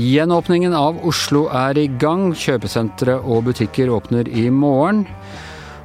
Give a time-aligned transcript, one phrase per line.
[0.00, 2.34] Gjenåpningen av Oslo er i gang.
[2.36, 5.06] Kjøpesentre og butikker åpner i morgen.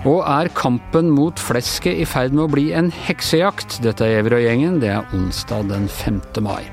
[0.04, 3.80] Og er kampen mot flesket i ferd med å bli en heksejakt?
[3.86, 4.80] Dette er Giæver og gjengen.
[4.84, 6.20] Det er onsdag den 5.
[6.43, 6.66] mai.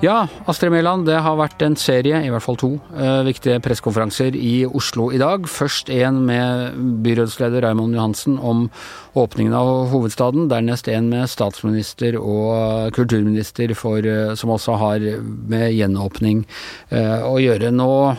[0.00, 4.32] Ja, Astrid Mæland, det har vært en serie, i hvert fall to, eh, viktige pressekonferanser
[4.32, 5.44] i Oslo i dag.
[5.44, 6.72] Først en med
[7.04, 8.70] byrådsleder Raymond Johansen om
[9.14, 10.48] åpningen av hovedstaden.
[10.48, 15.00] Dernest en med statsminister og kulturminister for, eh, som også har
[15.46, 16.46] med gjenåpning
[16.90, 17.70] eh, å gjøre.
[17.70, 18.16] Nå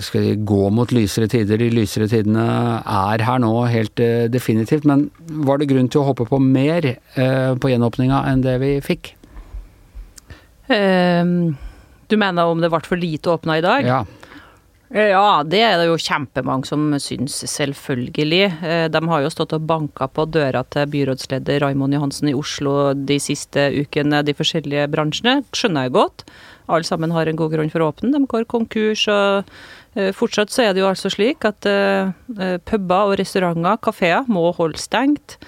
[0.00, 1.56] skal vi gå mot lysere tider.
[1.56, 3.96] De lysere tidene er her nå helt
[4.30, 4.84] definitivt.
[4.84, 9.17] Men var det grunn til å håpe på mer på gjenåpninga enn det vi fikk?
[10.68, 11.56] Ehm,
[12.08, 13.86] du mener om det ble for lite åpna i dag?
[13.86, 14.04] Ja.
[14.90, 18.44] Eh, Ja, det er det jo kjempemange som syns, selvfølgelig.
[18.64, 22.94] Eh, De har jo stått og banka på døra til byrådsleder Raimond Johansen i Oslo
[22.94, 25.42] de siste ukene, de forskjellige bransjene.
[25.52, 26.24] Skjønner jeg godt.
[26.68, 28.12] Alle sammen har en god grunn for å åpne.
[28.12, 29.44] De går konkurs og
[29.96, 31.64] eh, Fortsatt så er det jo altså slik at
[32.64, 35.38] puber og restauranter, kafeer, må holde stengt.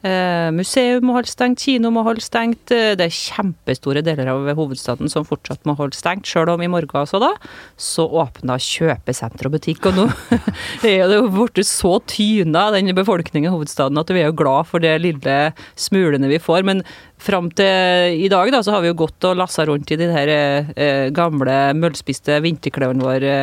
[0.00, 2.70] Eh, museum må holde stengt, kino må holde stengt.
[2.72, 6.70] Eh, Det er kjempestore deler av hovedstaden som fortsatt må holde stengt, sjøl om i
[6.72, 7.34] morgen altså da,
[7.76, 9.90] så åpna kjøpesenter og butikk.
[9.90, 10.06] Og nå
[10.88, 14.70] er det jo blitt så tyna, den befolkningen i hovedstaden, at vi er jo glad
[14.70, 15.36] for det lille
[15.76, 16.64] smulene vi får.
[16.64, 16.80] Men
[17.20, 20.08] fram til i dag da, så har vi jo gått og lassa rundt i de
[20.08, 23.36] her eh, gamle møllspiste vinterklærne våre,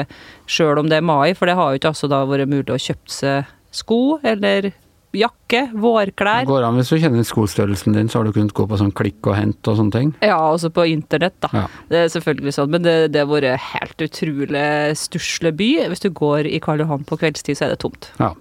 [0.49, 2.81] sjøl om det er mai, for det har jo ikke altså da vært mulig å
[2.81, 4.71] kjøpe seg sko eller
[5.15, 6.45] jakke, Det vårklær.
[6.45, 9.25] går an hvis du kjenner skostørrelsen din, så har du kunnet gå på sånn klikk
[9.27, 10.13] og hent og sånne ting.
[10.21, 11.49] Ja, også på internett, da.
[11.53, 11.67] Ja.
[11.89, 14.65] Det er selvfølgelig sånn, men det, det har vært helt utrolig
[14.99, 15.69] stusslig by.
[15.89, 18.11] Hvis du går i Karl Johan på kveldstid, så er det tomt.
[18.19, 18.33] Ja.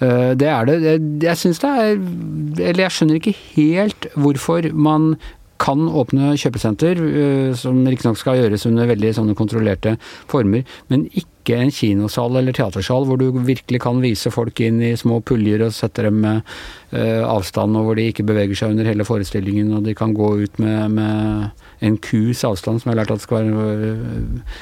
[0.00, 0.78] Eh, Det er det.
[0.82, 1.92] Jeg, jeg syns det er
[2.70, 5.16] Eller jeg skjønner ikke helt hvorfor man
[5.62, 9.92] kan åpne kjøpesenter, eh, som riktignok skal gjøres under veldig sånne kontrollerte
[10.26, 14.92] former, men ikke en kinosal eller teatersal hvor du virkelig kan vise folk inn i
[14.98, 16.42] små puljer og sette dem med
[16.94, 20.30] uh, avstand, og hvor de ikke beveger seg under hele forestillingen, og de kan gå
[20.44, 24.54] ut med, med en kus avstand, som jeg har lært at skal være uh,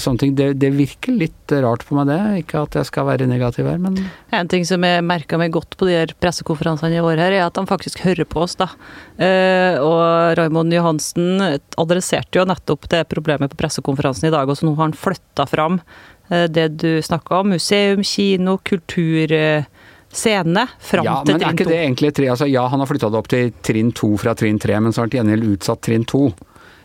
[0.00, 0.32] Sånne ting.
[0.36, 2.18] Det, det virker litt rart på meg, det.
[2.40, 3.98] Ikke at jeg skal være negativ her, men
[4.32, 7.44] En ting som jeg merka meg godt på de her pressekonferansene i år, her, er
[7.44, 8.56] at de faktisk hører på oss.
[8.60, 8.70] da.
[9.20, 14.66] Eh, og Raymond Johansen adresserte jo nettopp det problemet på pressekonferansen i dag, og så
[14.66, 15.80] nå har han flytta fram
[16.28, 17.50] det du snakka om.
[17.54, 19.32] Museum, kino, kultur.
[19.32, 19.64] eh,
[20.14, 22.28] Scene fram Ja, til men er ikke det egentlig tre?
[22.30, 25.00] Altså, ja, han har flytta det opp til trinn to fra trinn tre, men så
[25.02, 26.28] har han til gjengjeld utsatt trinn to.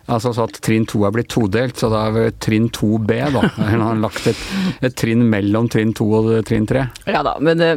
[0.10, 3.44] Altså så at trinn to er blitt todelt, så da er vi trinn 2B, da.
[3.52, 4.40] Eller han har lagt et,
[4.82, 6.88] et trinn mellom trinn to og trinn tre.
[7.06, 7.70] Ja da, men det,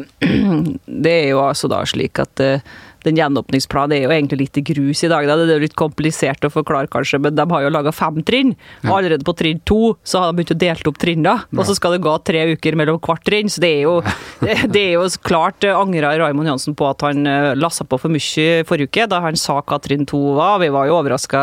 [1.05, 2.65] det er jo altså da slik at eh,
[3.07, 5.27] den gjenåpningsplanen er jo egentlig litt i grus i dag.
[5.29, 5.37] Da.
[5.41, 8.55] Det er jo litt komplisert å forklare, kanskje, men de har jo laga fem trinn.
[8.87, 11.75] Og allerede på trinn to så har de begynt å dele opp trinna, og så
[11.79, 13.51] skal det gå tre uker mellom hvert trinn.
[13.53, 13.95] Så det er jo,
[14.75, 18.13] det er jo klart eh, angra Raymond Johansen på at han eh, lassa på for
[18.13, 20.59] mye forrige uke, da han sa hva trinn to var.
[20.63, 21.43] Vi var jo overraska,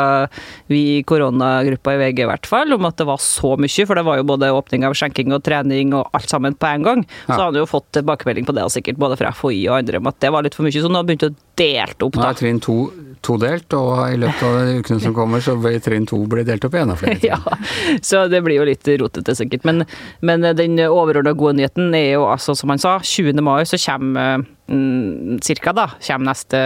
[0.71, 3.85] vi i koronagruppa i VG i hvert fall, om at det var så mye.
[3.89, 6.85] For det var jo både åpning av skjenking og trening og alt sammen på en
[6.87, 7.03] gang.
[7.27, 7.45] Så Ja.
[7.45, 10.31] han jo fått tilbakemelding på det, sikkert både fra FHI og andre, om at det
[10.31, 10.71] var litt for mye.
[10.79, 12.29] Så nå har begynt å dele opp, Nå da.
[12.29, 12.79] er trinn to
[13.25, 16.63] todelt, og i løpet av de ukene som kommer, så vil trinn to bli delt
[16.67, 17.19] opp i enda flere.
[17.29, 17.39] Ja,
[18.05, 19.65] så det blir jo litt rotete sikkert.
[19.67, 19.83] Men,
[20.25, 23.41] men den overordna gode nyheten er jo altså, som han sa, 20.
[23.43, 26.61] mai så kommer mm, cirka da, kommer neste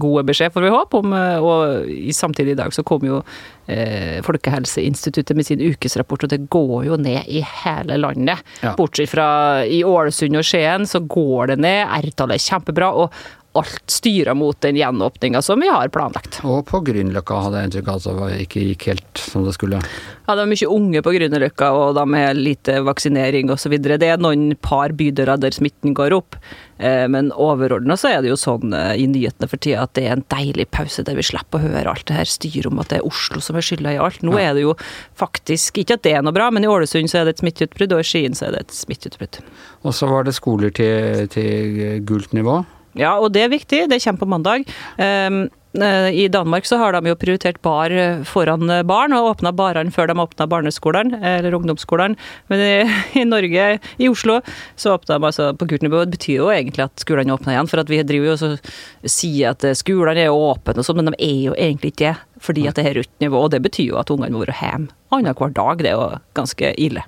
[0.00, 1.00] gode beskjed, får vi håpe.
[1.00, 3.22] Om, eh, og samtidig i dag så kom jo
[3.66, 8.44] eh, Folkehelseinstituttet med sin ukesrapport, og det går jo ned i hele landet.
[8.60, 8.76] Ja.
[8.78, 9.30] Bortsett fra
[9.64, 12.92] i Ålesund og Skien så går det ned, R-tallet er kjempebra.
[12.92, 13.24] og
[13.58, 16.40] alt styrer mot den gjenåpninga som vi har planlagt.
[16.46, 19.82] Og på Grünerløkka hadde jeg inntrykk av at det ikke gikk helt som det skulle.
[20.28, 23.76] Ja, det er mye unge på Grünerløkka, og de har lite vaksinering osv.
[23.80, 26.36] Det er noen par bydører der smitten går opp,
[26.78, 30.04] eh, men overordna så er det jo sånn eh, i nyhetene for tida at det
[30.08, 32.92] er en deilig pause der vi slipper å høre alt det her styret om at
[32.92, 34.20] det er Oslo som er skylda i alt.
[34.22, 34.50] Nå Ja.
[34.50, 34.74] er det jo
[35.18, 37.92] faktisk ikke at det er noe bra, men i Ålesund så er det et smitteutbrudd,
[37.96, 39.40] og i Skien så er det et smitteutbrudd.
[39.88, 42.60] Og så var det skoler til, til gult nivå.
[42.98, 43.86] Ja, og det er viktig.
[43.90, 44.68] Det kommer på mandag.
[44.98, 45.46] Um,
[45.78, 49.92] I Danmark så har de jo prioritert bar eh, foran eh, barn, og åpna barene
[49.94, 52.16] før de åpna barneskolen, eller ungdomsskolen.
[52.48, 52.72] Men i,
[53.20, 53.66] i Norge,
[54.00, 54.40] i Oslo,
[54.76, 56.02] så åpna de altså på gult nivå.
[56.06, 58.72] Det betyr jo egentlig at skolene åpna igjen, for at vi driver jo og
[59.04, 62.16] sier at skolene er åpne og sånn, men de er jo egentlig ikke det.
[62.42, 64.94] Fordi at det er rødt nivå, og det betyr jo at ungene må være hjemme
[65.14, 65.84] annenhver dag.
[65.84, 67.04] Det er jo ganske ille.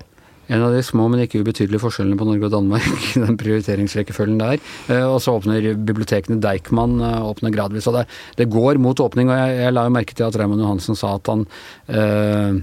[0.51, 4.59] En av de små, men ikke ubetydelige forskjellene på Norge og Danmark, den prioriteringsrekkefølgen der.
[4.91, 7.87] Eh, og så åpner bibliotekene Deichman åpner gradvis.
[7.89, 8.07] Og det,
[8.41, 11.15] det går mot åpning, og jeg, jeg la jo merke til at Raymond Johansen sa
[11.17, 11.47] at han
[11.95, 12.61] øh,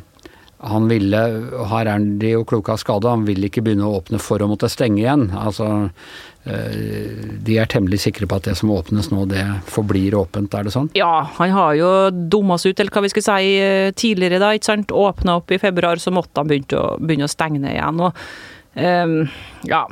[0.58, 1.19] han ville,
[1.70, 4.49] her er de jo kloke av skade, han vil ikke begynne å åpne for å
[4.50, 5.29] måtte stenge igjen.
[5.38, 5.69] Altså,
[6.49, 10.75] de er temmelig sikre på at det som åpnes nå, det forblir åpent, er det
[10.75, 10.91] sånn?
[10.97, 13.55] Ja, han har jo dumma seg ut, eller hva vi skal si,
[14.00, 14.95] tidligere da, ikke sant.
[14.95, 18.00] Åpna opp i februar, så måtte han begynne å, begynne å stenge ned igjen.
[18.06, 18.12] Og
[18.81, 19.19] um,
[19.69, 19.85] ja,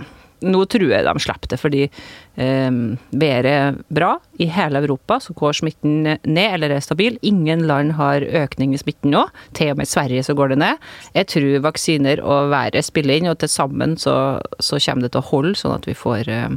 [0.46, 2.78] nå tror jeg de slipper det, fordi eh,
[3.10, 4.12] været bra.
[4.42, 7.18] I hele Europa så går smitten ned, eller er stabil.
[7.26, 9.26] Ingen land har økning i smitten nå.
[9.56, 10.86] Til og med i Sverige så går det ned.
[11.16, 15.24] Jeg tror vaksiner og været spiller inn, og til sammen så, så kommer det til
[15.24, 16.56] å holde, sånn at vi får eh,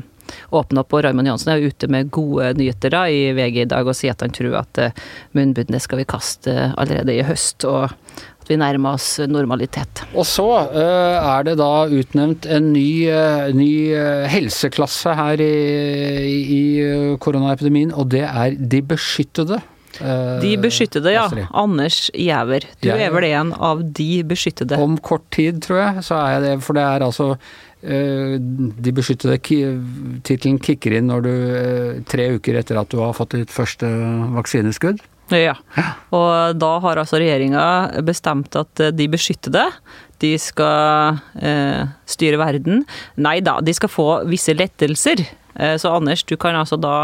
[0.55, 0.93] åpne opp.
[0.93, 4.15] Og Raymond Johansen er ute med gode nyheter da, i VG i dag og sier
[4.15, 5.05] at han tror at eh,
[5.37, 7.65] munnbindet skal vi kaste allerede i høst.
[7.69, 7.93] og
[8.49, 10.03] vi nærmer oss normalitet.
[10.17, 16.37] Og så uh, er det da utnevnt en ny, uh, ny uh, helseklasse her i,
[16.59, 16.61] i
[17.21, 19.61] koronaepidemien, og det er de beskyttede.
[19.99, 21.25] De beskyttede, ja.
[21.57, 22.63] Anders Giæver.
[22.79, 24.77] Du jeg, er vel en av de beskyttede?
[24.79, 26.53] Om kort tid, tror jeg, så er jeg det.
[26.63, 27.33] For det er altså
[27.79, 29.37] de beskyttede
[30.27, 31.33] Tittelen kicker inn når du
[32.11, 33.89] tre uker etter at du har fått ditt første
[34.37, 35.01] vaksineskudd.
[35.35, 35.55] Ja.
[36.15, 39.65] Og da har altså regjeringa bestemt at de beskyttede,
[40.19, 42.83] de skal eh, styre verden.
[43.21, 45.23] Nei da, de skal få visse lettelser.
[45.55, 46.95] Eh, så Anders, du kan altså da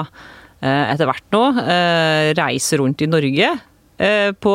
[0.60, 4.54] eh, etter hvert nå eh, reise rundt i Norge Eh, på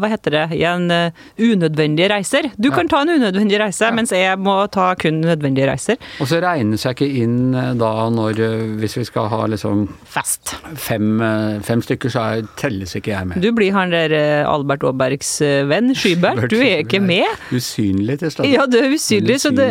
[0.00, 2.50] hva heter det, igjen, eh, unødvendige reiser.
[2.56, 3.94] Du kan ta en unødvendig reise, ja.
[3.94, 6.00] mens jeg må ta kun nødvendige reiser.
[6.20, 8.40] Og så regnes jeg ikke inn eh, da når
[8.80, 10.54] Hvis vi skal ha liksom Fest.
[10.80, 11.20] Fem,
[11.66, 13.42] fem stykker, så er, telles ikke jeg med.
[13.42, 14.14] Du blir han der
[14.48, 15.30] Albert Aabergs
[15.70, 16.48] venn, Skybert.
[16.50, 17.28] Du er ikke med.
[17.54, 18.52] Usynlig til stedet.
[18.54, 19.62] Ja, du er usynlig, så du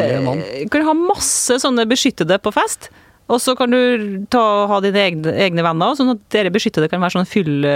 [0.72, 2.90] kan ha masse sånne beskyttede på fest.
[3.30, 7.04] Og så kan du ta, ha dine egne, egne, venner, sånn at dere beskyttede kan
[7.04, 7.68] være sånn fyll,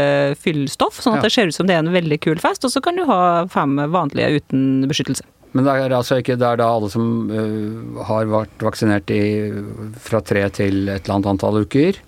[0.42, 0.98] fyllstoff.
[0.98, 1.28] Sånn at ja.
[1.28, 2.66] det ser ut som det er en veldig kul fest.
[2.66, 3.22] Og så kan du ha
[3.54, 5.28] fem vanlige uten beskyttelse.
[5.54, 9.22] Men det er altså ikke det er da alle som uh, har vært vaksinert i,
[10.02, 12.00] fra tre til et eller annet antall uker.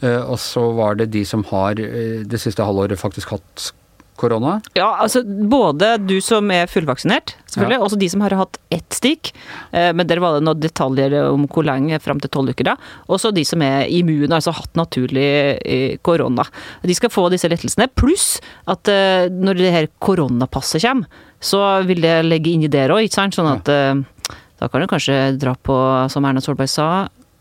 [0.00, 3.72] Uh, og så var det de som har uh, det siste halvåret faktisk hatt
[4.20, 4.58] korona?
[4.76, 7.84] Ja, altså både du som er fullvaksinert, selvfølgelig, ja.
[7.86, 9.32] også de som har hatt ett stikk.
[9.72, 12.76] Eh, men der var det noen detaljer om hvor lenge fram til tolv uker, da.
[13.12, 15.28] Også de som er immune, altså hatt naturlig
[15.58, 16.46] eh, korona.
[16.82, 17.90] De skal få disse lettelsene.
[17.98, 18.38] Pluss
[18.70, 23.04] at eh, når det her koronapasset kommer, så vil det legge inn i der òg,
[23.04, 23.36] ikke sant.
[23.36, 25.74] Sånn at da kan du kanskje dra på,
[26.08, 26.86] som Erna Solberg sa,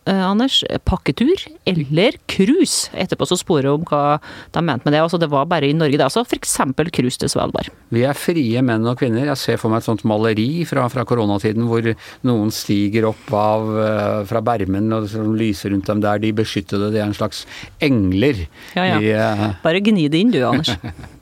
[0.10, 2.90] Anders, pakketur eller cruise.
[2.92, 4.18] Etterpå så sporer om hva
[4.52, 5.04] de mente med det.
[5.04, 5.96] Altså, det var bare i Norge.
[6.00, 6.58] Det altså f.eks.
[6.92, 7.70] cruise til Svalbard.
[7.94, 9.30] Vi er frie menn og kvinner.
[9.32, 11.88] Jeg ser for meg et sånt maleri fra, fra koronatiden hvor
[12.28, 15.10] noen stiger opp av, eh, fra bermen og
[15.40, 16.22] lyser rundt dem der.
[16.24, 17.46] De beskyttede, de er en slags
[17.84, 18.46] engler.
[18.76, 19.00] Ja, ja.
[19.00, 19.50] I, uh...
[19.64, 20.74] Bare gni det inn du, Anders.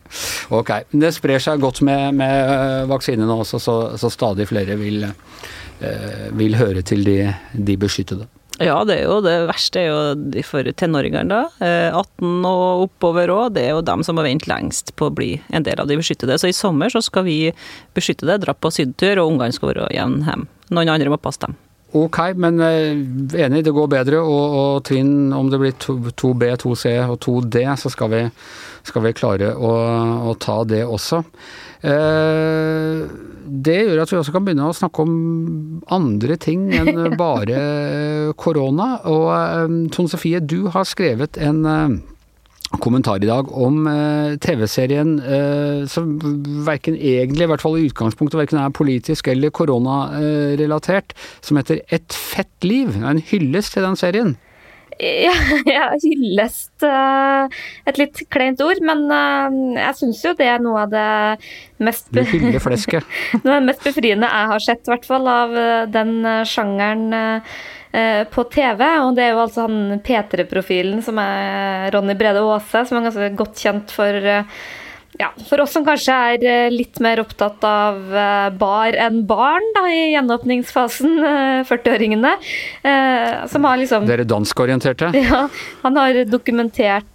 [0.59, 0.73] ok.
[0.91, 6.57] Det sprer seg godt med, med vaksinene også, så, så, stadig flere vil, uh, vil
[6.59, 7.19] høre til de,
[7.53, 8.29] de beskyttede.
[8.69, 11.41] Ja, det er jo det verste er jo for tenåringene, da.
[11.97, 13.55] 18 eh, og oppover òg.
[13.57, 15.97] Det er jo dem som må vente lengst på å bli en del av de
[15.99, 16.37] beskyttede.
[16.37, 17.39] Så i sommer så skal vi
[17.97, 20.47] beskytte det, dra på sydentur, og ungene skal være igjen hjem.
[20.71, 21.57] Noen andre må passe dem.
[21.91, 22.91] Ok, men eh,
[23.43, 24.21] enig, det går bedre.
[24.23, 28.21] Og, og trinn, om det blir 2B, 2C og 2D, så skal vi,
[28.87, 29.73] skal vi klare å,
[30.31, 31.19] å ta det også.
[31.81, 33.00] Eh,
[33.65, 35.13] det gjør at vi også kan begynne å snakke om
[35.93, 37.59] andre ting enn bare
[38.39, 38.93] korona.
[39.09, 41.97] Og eh, Tone Sofie, du har skrevet en eh,
[42.81, 43.83] kommentar i dag om
[44.39, 45.17] TV-serien
[45.91, 46.13] som
[46.63, 51.11] verken egentlig, i hvert fall i utgangspunktet, verken er politisk eller koronarelatert,
[51.43, 52.95] som heter Et fett liv.
[53.03, 54.37] En hyllest til den serien.
[55.25, 55.33] Ja,
[55.65, 57.49] ja, hyllest uh,
[57.89, 61.05] Et litt kleint ord, men uh, jeg syns jo det er noe av det
[61.81, 63.07] mest Du hyller flesket.
[63.41, 67.09] noe av det mest befriende jeg har sett, i hvert fall, av uh, den sjangeren
[68.31, 68.81] på TV.
[69.03, 73.27] Og det er jo altså han P3-profilen som er Ronny Brede Aase, som er ganske
[73.41, 74.29] godt kjent for
[75.19, 79.65] ja, for oss som kanskje er eh, litt mer opptatt av eh, bar enn barn
[79.75, 81.17] da, i gjenåpningsfasen,
[81.67, 82.31] 40-åringene,
[82.87, 85.11] eh, som har liksom Dere danskorienterte?
[85.21, 85.45] Ja.
[85.83, 87.07] Han har dokumentert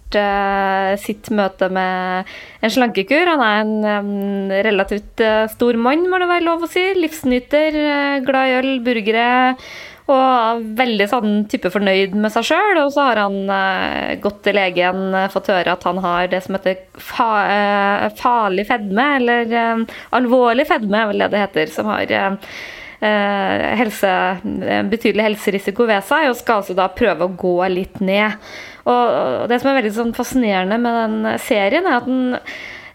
[1.03, 2.29] sitt møte med
[2.63, 3.27] en slankekur.
[3.27, 5.19] Han er en relativt
[5.51, 6.85] stor mann, må det være lov å si.
[6.95, 7.75] Livsnyter,
[8.23, 9.27] glad i øl, burgere
[10.07, 12.79] og veldig sånn type fornøyd med seg sjøl.
[12.85, 16.39] Og så har han eh, gått til legen, uh, fått høre at han har det
[16.45, 19.85] som heter fa eh, farlig fedme, eller
[20.15, 21.71] alvorlig fedme, er vel det det heter.
[21.75, 22.17] Som har
[22.97, 24.11] helse,
[24.89, 28.39] betydelig helserisiko ved seg, og skal altså da prøve å gå litt ned.
[28.89, 32.39] Og det som er veldig sånn fascinerende med den serien, er at den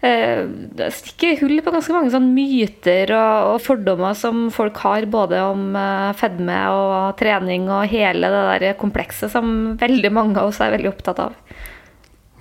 [0.03, 5.39] det stikker hull på ganske mange sånn myter og, og, fordommer som folk har både
[5.47, 5.77] om
[6.19, 10.91] fedme og trening og hele det der komplekset som veldig mange av oss er veldig
[10.91, 11.37] opptatt av.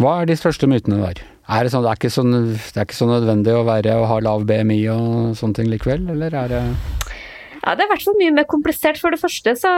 [0.03, 1.23] Hva er de største mytene der?
[1.53, 4.09] Er det, sånn, det, er ikke så, det er ikke så nødvendig å være og
[4.11, 6.61] ha lav BMI og sånne ting likevel, eller er det
[7.63, 8.99] ja, Det er i hvert fall mye mer komplisert.
[8.99, 9.73] For det første så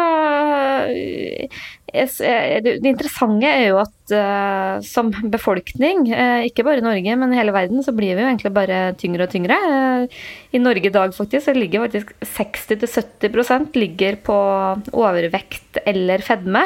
[1.94, 7.38] Det interessante er jo at uh, som befolkning, uh, ikke bare i Norge, men i
[7.38, 9.58] hele verden, så blir vi jo egentlig bare tyngre og tyngre.
[9.68, 10.24] Uh,
[10.56, 14.38] I Norge i dag faktisk, så ligger faktisk 60-70% ligger på
[14.96, 16.64] overvekt eller fedme.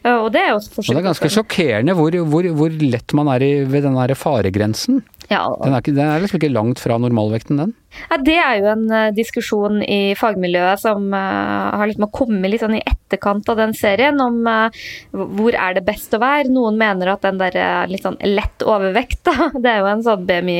[0.00, 3.42] Og det er jo og det er ganske sjokkerende hvor, hvor, hvor lett man er
[3.44, 5.02] i, ved den der faregrensen.
[5.28, 5.42] Ja.
[5.60, 7.74] Den, er ikke, den er liksom ikke langt fra normalvekten, den?
[7.90, 12.62] Ja, det er jo en uh, diskusjon i fagmiljøet som uh, har liksom kommet litt
[12.62, 14.70] sånn i etterkant av den serien, om uh,
[15.10, 16.52] hvor er det best å være.
[16.54, 20.26] Noen mener at den der litt sånn lett overvekt, da, det er jo en sånn
[20.28, 20.58] BMI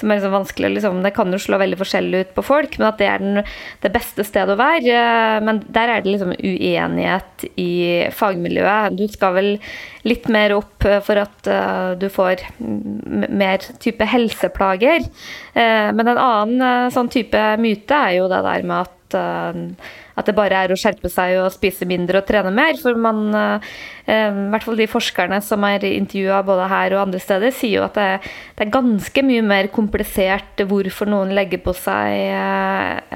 [0.00, 2.90] som er liksom vanskelig liksom, Det kan jo slå veldig forskjellig ut på folk, men
[2.90, 3.42] at det er den,
[3.84, 5.02] det beste stedet å være.
[5.46, 7.70] men der er det liksom uenighet i
[8.14, 8.96] fagmiljøet.
[8.98, 9.50] Du skal vel
[10.06, 11.48] litt mer opp for at
[11.98, 15.06] du får mer type helseplager.
[15.54, 20.28] men en annen Eh, sånn type myte er jo det der med at, uh, at
[20.28, 22.78] det bare er å skjerpe seg og spise mindre og trene mer.
[22.80, 23.72] For man, uh,
[24.08, 27.84] i hvert fall de forskerne som er intervjua både her og andre steder, sier jo
[27.84, 28.08] at det,
[28.56, 32.32] det, er ganske mye mer komplisert hvorfor noen legger på seg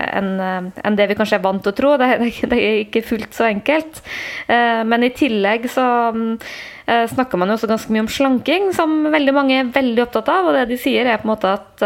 [0.00, 1.94] enn en det vi kanskje er vant til å tro.
[2.00, 2.10] Det,
[2.52, 4.02] det, er ikke fullt så enkelt.
[4.50, 5.86] Men i tillegg så
[6.20, 10.30] eh, snakker man jo også ganske mye om slanking, som veldig mange er veldig opptatt
[10.32, 10.50] av.
[10.50, 11.84] Og det de sier, er på en måte at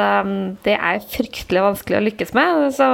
[0.66, 2.66] det er fryktelig vanskelig å lykkes med.
[2.74, 2.88] Så,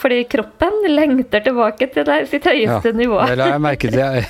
[0.00, 0.78] fordi kroppen
[1.18, 3.18] lengter tilbake til sitt høyeste ja, nivå.
[3.26, 4.26] Det la jeg merke til.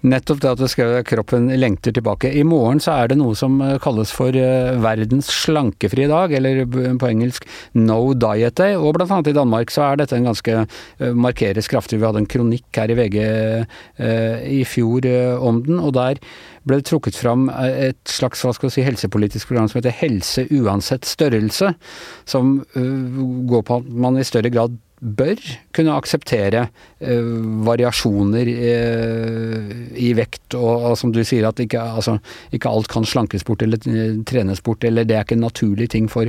[0.00, 2.30] Nettopp det at du skrev at kroppen lengter tilbake.
[2.32, 6.62] I morgen så er det noe som eh, kalles for uh, verdens slankefrie dag, eller
[6.64, 7.44] på engelsk
[7.76, 8.78] No Diet Day.
[8.78, 12.00] Og blant annet i Danmark så er dette en ganske uh, markeres kraftig.
[12.00, 13.18] Vi hadde en kronikk her i VG
[14.00, 15.04] i fjor
[15.44, 16.20] om den, og der
[16.68, 20.46] ble det trukket fram et slags hva skal vi si, helsepolitisk program som heter Helse
[20.54, 21.72] uansett størrelse,
[22.28, 25.40] som går på at man i større grad bør
[25.76, 26.66] kunne akseptere
[27.00, 27.28] eh,
[27.66, 32.18] variasjoner eh, i vekt, og, og, som du sier at ikke, altså,
[32.52, 33.80] ikke alt kan slankes bort eller
[34.28, 36.28] trenes bort, eller det er ikke en naturlig ting for,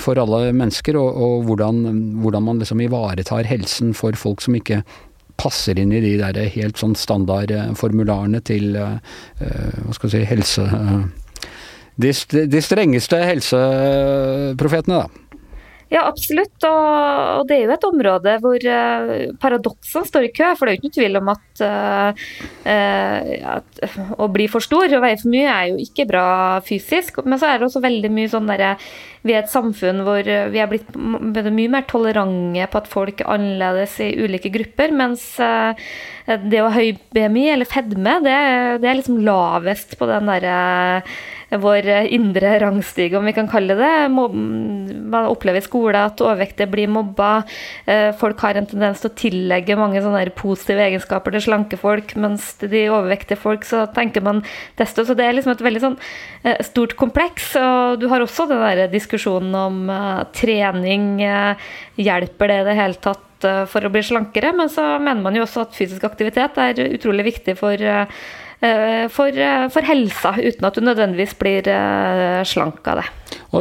[0.00, 1.82] for alle mennesker, og, og hvordan,
[2.24, 4.82] hvordan, man liksom ivaretar helsen for folk som ikke
[5.40, 8.96] passer inn i de der helt sånn standardformularene til uh,
[9.40, 10.70] hva skal vi si helse...
[11.94, 12.10] De,
[12.50, 15.23] de, strengeste helseprofetene, da.
[15.92, 16.56] Ja, absolutt.
[16.64, 20.50] Og, det er jo et område hvor uh, paradoksene står i kø.
[20.56, 22.22] For det er jo ikke noe tvil om at, uh,
[22.64, 23.82] uh, at,
[24.16, 26.28] å bli for stor og veie for mye er jo ikke bra
[26.66, 27.20] fysisk.
[27.26, 28.74] Men så er det også veldig mye sånn derre
[29.24, 33.30] Vi er et samfunn hvor vi er blitt mye mer tolerante på at folk er
[33.36, 34.92] annerledes i ulike grupper.
[34.92, 35.30] Mens
[36.24, 38.34] det å ha høy BMI eller fedme, det,
[38.80, 40.58] det er liksom lavest på den derre
[41.60, 43.90] vår indre rangstige, om vi kan kalle det.
[44.10, 47.44] Man opplever i skole at overvektige blir mobba.
[47.86, 52.16] Eh, folk har en tendens til å tillegge mange sånne positive egenskaper til slanke folk,
[52.20, 54.42] mens til de overvektige folk så tenker man
[54.80, 55.98] desto Så det er liksom et veldig sånn
[56.42, 57.52] eh, stort kompleks.
[57.60, 59.92] Og du har også den der diskusjonen om
[60.34, 61.20] trening.
[62.00, 63.33] Hjelper det i det hele tatt
[63.70, 64.54] for å bli slankere?
[64.56, 67.84] Men så mener man jo også at fysisk aktivitet er utrolig viktig for
[68.64, 73.06] Eh, for, eh, for, helsa, uten at du nødvendigvis blir eh, slank av det.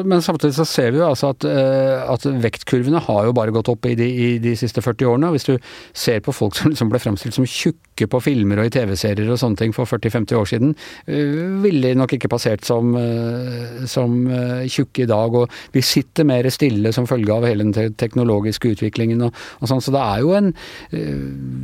[0.08, 3.86] Men samtidig så ser vi jo altså at, at vektkurvene har jo bare gått opp
[3.90, 5.32] i de, i de, siste 40 årene.
[5.36, 5.54] Hvis du
[5.94, 9.40] ser på folk som liksom ble fremstilt som tjukke på filmer og i TV-serier og
[9.42, 10.74] sånne ting for 40-50 år siden,
[11.64, 12.96] ville de nok ikke passert som,
[13.90, 14.16] som
[14.70, 15.38] tjukke i dag.
[15.44, 19.84] Og vi sitter mer stille som følge av hele den teknologiske utviklingen og, og sånn.
[19.84, 20.54] Så det er jo en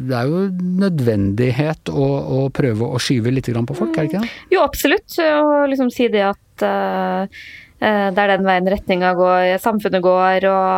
[0.10, 0.44] det er jo
[0.84, 2.06] nødvendighet å,
[2.40, 4.32] å prøve å skyve litt på folk, er det ikke det?
[4.54, 5.18] Jo, absolutt.
[5.20, 7.42] Og liksom si det at uh,
[7.80, 10.70] det er den veien retninga går, samfunnet går, og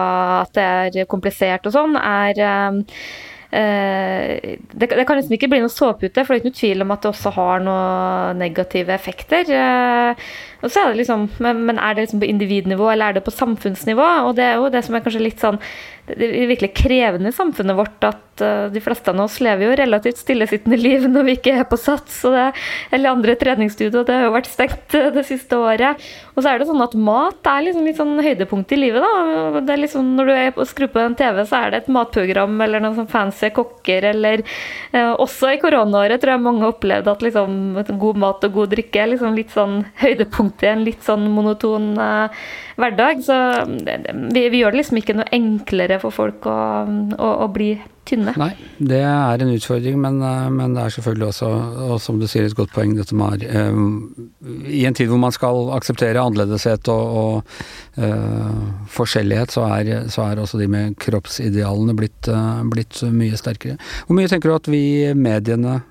[0.43, 0.65] at det
[1.01, 2.81] er komplisert og sånn, er uh,
[3.51, 6.93] det, det, kan liksom ikke bli noe såpute, for det er ikke noe tvil om
[6.95, 9.51] at det også har noen negative effekter.
[10.61, 13.35] og så er det liksom, men, er det liksom på individnivå, eller er det på
[13.35, 14.07] samfunnsnivå?
[14.29, 15.59] Og det er jo det som er kanskje litt sånn
[16.17, 20.21] det virkelig krevende i samfunnet vårt at uh, de fleste av oss lever jo relativt
[20.21, 22.47] stillesittende liv når vi ikke er på Sats det,
[22.91, 24.03] eller andre treningsstudio.
[24.07, 26.01] Det har jo vært stengt det siste året.
[26.35, 29.05] Og så er det sånn at mat er liksom litt sånn høydepunkt i livet.
[29.05, 29.61] da.
[29.61, 31.91] Det er liksom, når du er på, skrur på en TV, så er det et
[31.93, 37.11] matprogram eller noen sånn fancy kokker eller eh, Også i koronaåret tror jeg mange opplevde
[37.11, 41.01] at liksom, god mat og god drikke er liksom litt sånn høydepunkt i en litt
[41.07, 41.95] sånn monoton
[42.77, 43.23] hverdag.
[43.25, 46.59] Så vi, vi, gjør det liksom ikke noe enklere for folk å,
[47.17, 47.73] å, å bli
[48.11, 48.33] tynne.
[48.39, 51.51] Nei, det er en utfordring, men, eh, men, det er selvfølgelig også,
[51.87, 54.09] og som du sier, et godt poeng dette med um,
[54.67, 60.25] I en tid hvor man skal akseptere annerledeshet og, og uh, forskjellighet, så er, så
[60.27, 63.79] er, også de med kroppsidealene blitt, uh, blitt mye sterkere.
[64.07, 64.83] Hvor mye tenker du at vi
[65.15, 65.81] mediene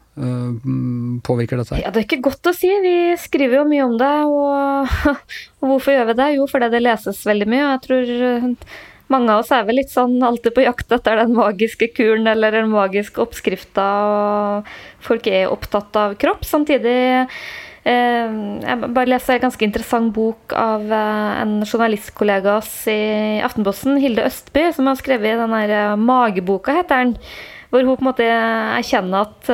[1.24, 1.78] påvirker dette?
[1.80, 2.68] Ja, Det er ikke godt å si.
[2.82, 4.10] Vi skriver jo mye om det.
[4.28, 5.14] Og,
[5.62, 6.26] og hvorfor gjør vi det?
[6.34, 7.62] Jo, fordi det leses veldig mye.
[7.62, 8.10] Og jeg tror
[9.10, 12.54] mange av oss er vel litt sånn alltid på jakt etter den magiske kuren eller
[12.54, 13.86] den magiske oppskrifta.
[14.06, 14.70] Og
[15.04, 16.46] folk er opptatt av kropp.
[16.46, 17.28] Samtidig eh,
[17.84, 24.26] Jeg bare leser en ganske interessant bok av eh, en journalistkollega oss i Aftenposten, Hilde
[24.28, 27.16] Østby, som har skrevet den der eh, Mageboka, heter den.
[27.70, 29.50] Hvor hun på en måte erkjenner at,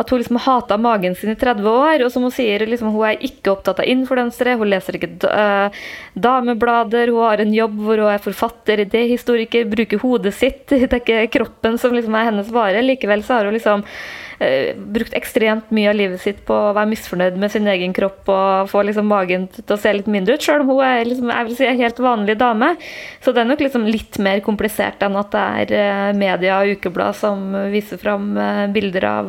[0.00, 2.04] at hun liksom hata magen sin i 30 år.
[2.04, 5.82] Og som hun sier, liksom, hun er ikke opptatt av influensere, hun leser ikke uh,
[6.16, 10.64] dameblader, hun har en jobb hvor hun er forfatter, idéhistoriker, bruker hodet sitt.
[10.70, 12.80] Det er ikke kroppen som liksom er hennes vare.
[12.84, 16.92] Likevel så har hun liksom uh, brukt ekstremt mye av livet sitt på å være
[16.94, 20.46] misfornøyd med sin egen kropp og få liksom magen til å se litt mindre ut,
[20.48, 22.72] sjøl om hun er liksom, jeg vil si, en helt vanlig dame.
[23.20, 26.78] Så det er nok liksom litt mer komplisert enn at det er uh, media og
[26.78, 28.32] ukeblad som viser fram
[28.72, 29.28] bilder av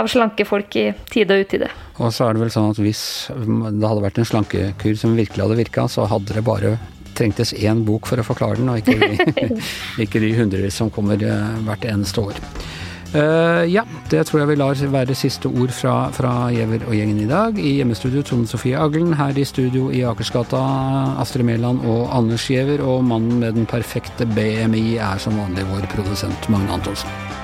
[0.00, 1.70] av slanke folk i tide og utide.
[2.02, 5.46] Og så er det vel sånn at hvis det hadde vært en slankekur som virkelig
[5.46, 6.76] hadde virka, så hadde det bare
[7.14, 9.60] trengtes én bok for å forklare den, og ikke de,
[10.04, 12.40] ikke de hundrevis som kommer eh, hvert eneste år.
[13.14, 17.20] Uh, ja, det tror jeg vi lar være siste ord fra, fra Giæver og gjengen
[17.22, 17.60] i dag.
[17.62, 20.64] I hjemmestudio Tone Sofie Aglen, her i studio i Akersgata
[21.22, 22.82] Astrid Mæland og Anders Giæver.
[22.82, 27.43] Og mannen med den perfekte BMI er som vanlig vår produsent Magne Antonsen.